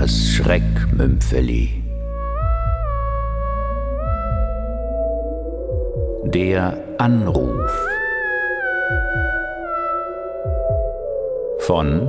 [0.00, 1.82] Das Schreckmümpfeli.
[6.22, 7.68] Der Anruf
[11.66, 12.08] von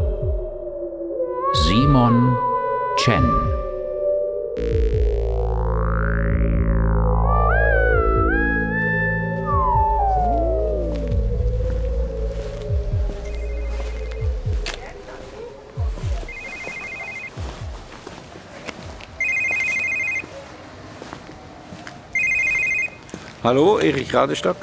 [1.65, 2.37] Simon
[2.97, 3.58] Chen.
[23.49, 24.57] Hallo, Erich Radestock?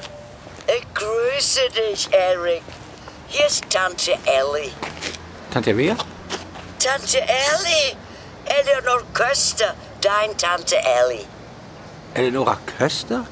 [0.69, 2.63] Ich grüße dich, Eric.
[3.27, 4.71] Hier ist Tante Ellie.
[5.53, 5.97] Tante wer?
[6.79, 7.97] Tante Ellie!
[8.45, 11.25] Eleanor Köster, dein Tante Ellie.
[12.15, 13.27] Eleonora Köster?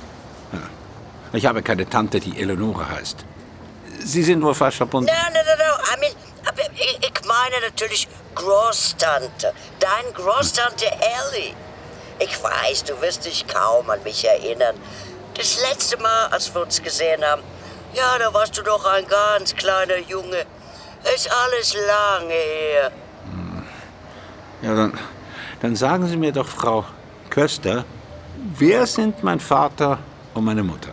[1.32, 3.18] Ich habe keine Tante, die Eleonora heißt.
[4.00, 5.08] Sie sind wohl falsch verbunden.
[5.08, 6.12] I mean,
[6.48, 9.52] aber ich, ich meine natürlich Großtante.
[9.78, 11.55] Dein Großtante Ellie.
[12.18, 14.74] Ich weiß, du wirst dich kaum an mich erinnern.
[15.36, 17.42] Das letzte Mal, als wir uns gesehen haben,
[17.92, 20.44] ja, da warst du doch ein ganz kleiner Junge.
[21.14, 22.90] Ist alles lange her.
[24.62, 24.98] Ja, dann,
[25.60, 26.84] dann sagen Sie mir doch, Frau
[27.30, 27.84] Köster,
[28.58, 29.98] wer sind mein Vater
[30.34, 30.92] und meine Mutter?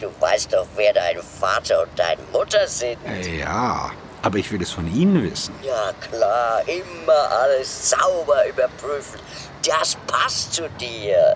[0.00, 2.98] Du weißt doch, wer dein Vater und deine Mutter sind.
[3.38, 3.90] Ja,
[4.22, 5.54] aber ich will es von Ihnen wissen.
[5.62, 9.20] Ja, klar, immer alles sauber überprüfen.
[9.66, 11.34] Das passt zu dir.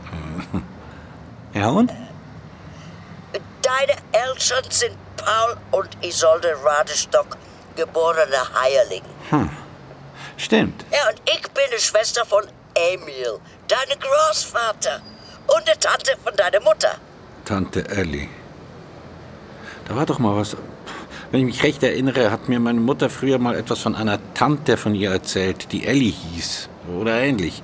[1.54, 1.90] Ja, und?
[3.68, 7.36] Deine Eltern sind Paul und Isolde Radestock,
[7.76, 9.02] geborene Heierling.
[10.38, 10.86] Stimmt.
[10.90, 15.02] Ja, und ich bin die Schwester von Emil, deine Großvater.
[15.48, 16.94] Und die Tante von deiner Mutter.
[17.44, 18.28] Tante Ellie.
[19.86, 20.56] Da war doch mal was.
[21.30, 24.78] Wenn ich mich recht erinnere, hat mir meine Mutter früher mal etwas von einer Tante
[24.78, 26.70] von ihr erzählt, die Ellie hieß.
[26.98, 27.62] Oder ähnlich.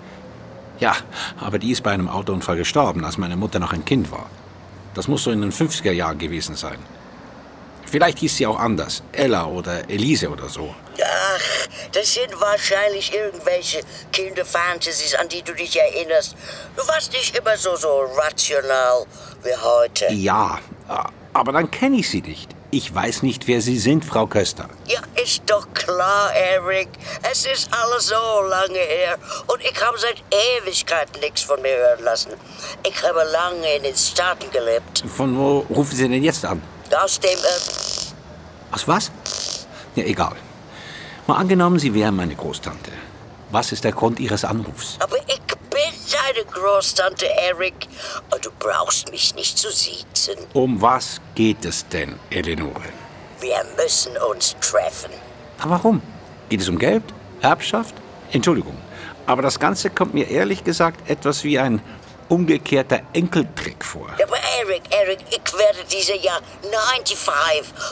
[0.81, 0.97] Ja,
[1.41, 4.29] aber die ist bei einem Autounfall gestorben, als meine Mutter noch ein Kind war.
[4.95, 6.79] Das muss so in den 50er Jahren gewesen sein.
[7.87, 9.03] Vielleicht hieß sie auch anders.
[9.13, 10.75] Ella oder Elise oder so.
[11.01, 13.81] Ach, das sind wahrscheinlich irgendwelche
[14.13, 16.37] Kinderfantasies, an die du dich erinnerst.
[16.77, 19.05] Du warst nicht immer so, so rational
[19.43, 20.13] wie heute.
[20.13, 20.59] Ja,
[21.33, 22.54] aber dann kenne ich sie nicht.
[22.75, 24.69] Ich weiß nicht, wer Sie sind, Frau Köster.
[24.89, 26.89] Ja, ist doch klar, Eric.
[27.31, 29.17] Es ist alles so lange her.
[29.47, 30.21] Und ich habe seit
[30.59, 32.33] Ewigkeiten nichts von mir hören lassen.
[32.85, 35.05] Ich habe lange in den Staaten gelebt.
[35.07, 36.61] Von wo rufen Sie denn jetzt an?
[37.01, 39.13] Aus dem, äh, Aus was?
[39.95, 40.35] Ja, egal.
[41.29, 42.91] Mal angenommen, Sie wären meine Großtante.
[43.53, 44.97] Was ist der Grund Ihres Anrufs?
[44.99, 45.19] aber
[46.15, 47.89] deine Großtante, Eric.
[48.33, 50.37] Und du brauchst mich nicht zu siezen.
[50.53, 52.93] Um was geht es denn, Eleonore?
[53.41, 55.11] Wir müssen uns treffen.
[55.59, 56.01] Na, warum?
[56.49, 57.03] Geht es um Geld?
[57.41, 57.95] Erbschaft?
[58.33, 58.77] Entschuldigung.
[59.27, 61.81] Aber das Ganze kommt mir ehrlich gesagt etwas wie ein
[62.29, 64.09] umgekehrter Enkeltrick vor.
[64.23, 67.17] Aber Eric, Eric, ich werde dieses Jahr 95,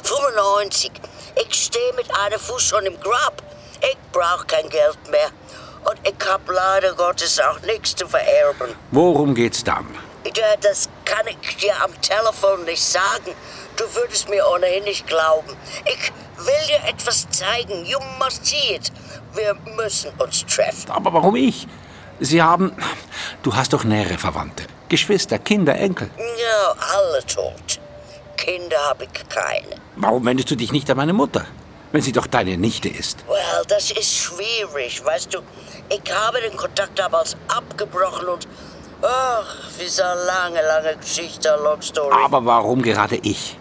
[0.03, 0.91] 95.
[1.37, 3.43] Ich stehe mit einem Fuß schon im Grab.
[3.81, 5.31] Ich brauche kein Geld mehr.
[5.85, 8.75] Und ich hab leider Gottes auch nichts zu vererben.
[8.91, 9.87] Worum geht's dann?
[10.25, 13.35] Ja, Das kann ich dir am Telefon nicht sagen.
[13.77, 15.57] Du würdest mir ohnehin nicht glauben.
[15.87, 17.85] Ich will dir etwas zeigen.
[17.85, 18.93] You must see it.
[19.35, 20.91] Wir müssen uns treffen.
[20.91, 21.67] Aber warum ich?
[22.21, 22.73] Sie haben.
[23.43, 24.65] Du hast doch nähere Verwandte.
[24.89, 26.11] Geschwister, Kinder, Enkel.
[26.19, 27.81] Ja, alle tot.
[28.37, 29.77] Kinder habe ich keine.
[29.97, 31.47] Warum wendest du dich nicht an meine Mutter?
[31.93, 33.25] Wenn sie doch deine Nichte ist.
[33.29, 35.41] Well, das ist schwierig, weißt du.
[35.89, 38.49] Ich habe den Kontakt damals abgebrochen und...
[39.03, 42.15] Ach, diese lange, lange Geschichte, long story.
[42.25, 43.59] Aber warum gerade ich?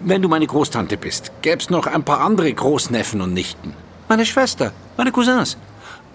[0.00, 3.74] Wenn du meine Großtante bist, gäb's noch ein paar andere Großneffen und Nichten.
[4.08, 5.56] Meine Schwester, meine Cousins.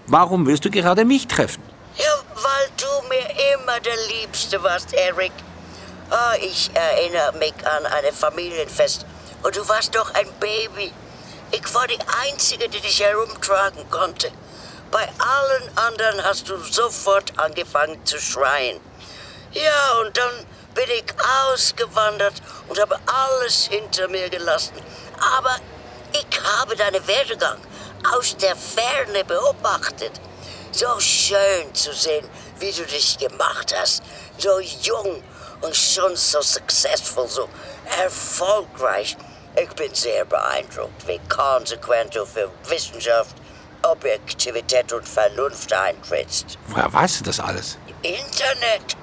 [0.06, 1.62] Warum willst du gerade mich treffen?
[1.96, 2.04] Ja,
[2.34, 5.32] weil du mir immer der Liebste warst, Eric.
[6.10, 9.04] Ah, ich erinnere mich an ein Familienfest.
[9.42, 10.92] Und du warst doch ein Baby.
[11.66, 14.30] Ich war die Einzige, die dich herumtragen konnte.
[14.92, 18.80] Bei allen anderen hast du sofort angefangen zu schreien.
[19.50, 21.04] Ja, und dann bin ich
[21.50, 22.34] ausgewandert
[22.68, 24.74] und habe alles hinter mir gelassen.
[25.38, 25.56] Aber
[26.12, 27.58] ich habe deinen Werdegang
[28.14, 30.12] aus der Ferne beobachtet.
[30.70, 32.28] So schön zu sehen,
[32.60, 34.04] wie du dich gemacht hast.
[34.38, 35.20] So jung
[35.62, 37.48] und schon so successful, so
[37.98, 39.16] erfolgreich.
[39.58, 43.34] Ich bin sehr beeindruckt, wie konsequent du für Wissenschaft,
[43.82, 46.58] Objektivität und Vernunft eintrittst.
[46.68, 47.78] Woher weißt du das alles?
[48.02, 48.96] Internet.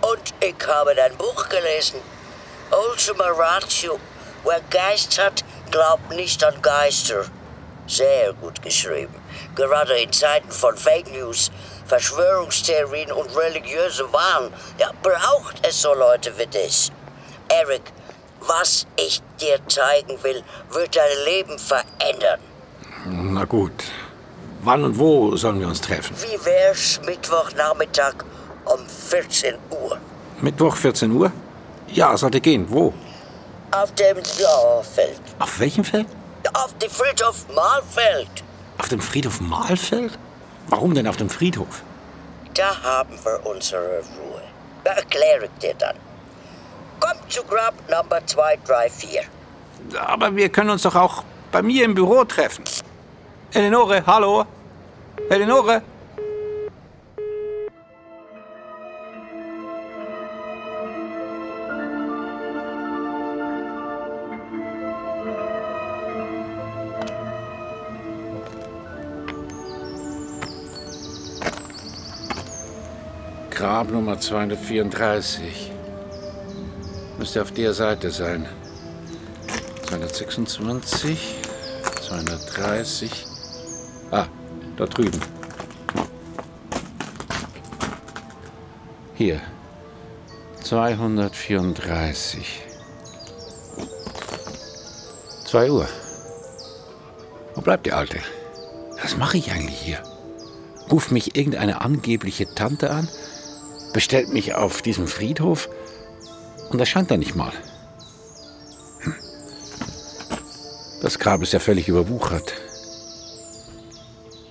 [0.00, 2.00] Und ich habe dein Buch gelesen.
[2.70, 4.00] Ultima Ratio.
[4.42, 7.26] Wer Geist hat, glaubt nicht an Geister.
[7.86, 9.14] Sehr gut geschrieben.
[9.54, 11.52] Gerade in Zeiten von Fake News,
[11.86, 16.90] Verschwörungstheorien und religiöse Wahn, ja, braucht es so Leute wie dich.
[17.48, 17.82] Eric,
[18.46, 22.40] was ich dir zeigen will, wird dein Leben verändern.
[23.06, 23.72] Na gut.
[24.62, 26.14] Wann und wo sollen wir uns treffen?
[26.20, 28.14] Wie wär's Mittwochnachmittag
[28.66, 29.98] um 14 Uhr?
[30.40, 31.32] Mittwoch 14 Uhr?
[31.88, 32.66] Ja, sollte gehen.
[32.68, 32.92] Wo?
[33.70, 35.20] Auf dem Dorffeld.
[35.38, 36.06] Auf welchem Feld?
[36.52, 38.28] Auf dem Friedhof Mahlfeld.
[38.78, 40.18] Auf dem Friedhof Mahlfeld?
[40.68, 41.82] Warum denn auf dem Friedhof?
[42.54, 44.42] Da haben wir unsere Ruhe.
[44.84, 45.96] Erkläre ich dir dann.
[47.00, 49.20] Komm zu Grab Nummer 234.
[49.98, 52.64] Aber wir können uns doch auch bei mir im Büro treffen.
[53.52, 54.44] Eleonore, hallo?
[55.30, 55.82] Eleonore?
[73.50, 75.79] Grab Nummer 234.
[77.20, 78.48] Müsste auf der Seite sein.
[79.88, 81.36] 226,
[82.08, 83.26] 230.
[84.10, 84.24] Ah,
[84.78, 85.20] da drüben.
[89.12, 89.38] Hier.
[90.62, 92.62] 234.
[95.44, 95.86] 2 Uhr.
[97.54, 98.20] Wo bleibt die Alte?
[99.02, 100.02] Was mache ich eigentlich hier?
[100.90, 103.10] Ruft mich irgendeine angebliche Tante an,
[103.92, 105.68] bestellt mich auf diesem Friedhof
[106.70, 107.52] und erscheint da nicht mal.
[109.00, 109.14] Hm.
[111.02, 112.54] Das Grab ist ja völlig überwuchert.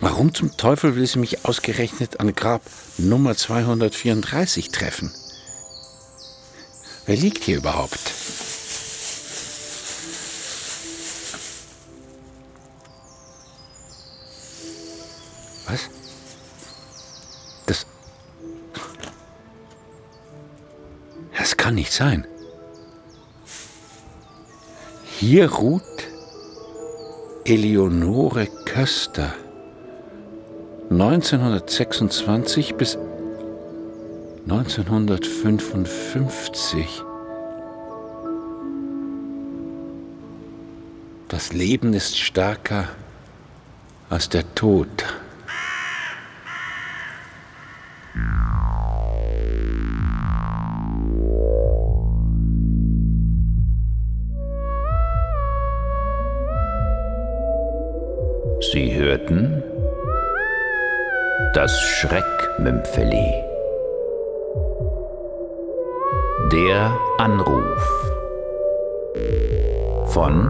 [0.01, 2.62] Warum zum Teufel will sie mich ausgerechnet an Grab
[2.98, 5.12] Nummer 234 treffen?
[7.06, 8.00] Wer liegt hier überhaupt?
[15.68, 15.89] Was?
[21.69, 22.25] Kann nicht sein.
[25.19, 25.83] Hier ruht
[27.45, 29.36] Eleonore Köster.
[30.89, 32.98] 1926 bis
[34.48, 37.04] 1955.
[41.27, 42.88] Das Leben ist stärker
[44.10, 44.89] als der Tod.
[59.10, 59.64] Hörten
[61.56, 63.44] das Schreckmümpfeli.
[66.52, 68.12] Der Anruf
[70.06, 70.48] von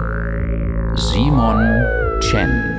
[0.95, 1.85] Simon
[2.19, 2.78] Chen.